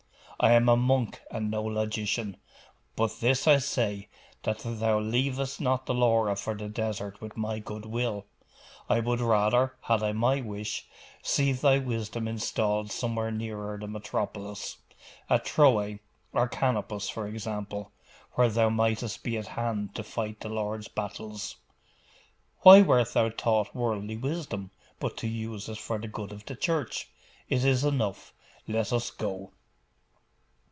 'I 0.43 0.53
am 0.53 0.69
a 0.69 0.75
monk 0.75 1.21
and 1.29 1.51
no 1.51 1.61
logician. 1.63 2.35
But 2.95 3.19
this 3.19 3.47
I 3.47 3.59
say, 3.59 4.09
that 4.41 4.59
thou 4.65 4.99
leavest 4.99 5.61
not 5.61 5.85
the 5.85 5.93
Laura 5.93 6.35
for 6.35 6.55
the 6.55 6.67
desert 6.67 7.21
with 7.21 7.37
my 7.37 7.59
good 7.59 7.85
will. 7.85 8.25
I 8.89 9.01
would 9.01 9.21
rather, 9.21 9.75
had 9.81 10.01
I 10.01 10.13
my 10.13 10.41
wish, 10.41 10.87
see 11.21 11.51
thy 11.51 11.77
wisdom 11.77 12.27
installed 12.27 12.91
somewhere 12.91 13.29
nearer 13.29 13.77
the 13.77 13.87
metropolis 13.87 14.77
at 15.29 15.45
Troe 15.45 15.99
or 16.33 16.47
Canopus, 16.47 17.07
for 17.07 17.27
example 17.27 17.91
where 18.31 18.49
thou 18.49 18.69
mightest 18.71 19.21
be 19.23 19.37
at 19.37 19.49
hand 19.49 19.93
to 19.93 20.01
fight 20.01 20.39
the 20.39 20.49
Lord's 20.49 20.87
battles. 20.87 21.57
Why 22.61 22.81
wert 22.81 23.13
thou 23.13 23.29
taught 23.29 23.75
worldly 23.75 24.17
wisdom, 24.17 24.71
but 24.99 25.17
to 25.17 25.27
use 25.27 25.69
it 25.69 25.77
for 25.77 25.99
the 25.99 26.07
good 26.07 26.31
of 26.31 26.45
the 26.47 26.55
Church? 26.55 27.09
It 27.47 27.63
is 27.63 27.83
enough. 27.85 28.33
Let 28.67 28.91
us 28.91 29.11
go. 29.11 29.51